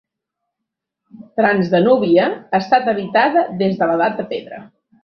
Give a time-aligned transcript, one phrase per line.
[1.41, 4.69] Transdanúbia ha estat habitada des de l'edat de pedra.